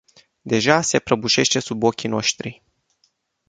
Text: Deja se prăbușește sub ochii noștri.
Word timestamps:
Deja 0.45 0.81
se 0.83 0.99
prăbușește 0.99 1.59
sub 1.59 1.83
ochii 1.83 2.09
noștri. 2.09 2.63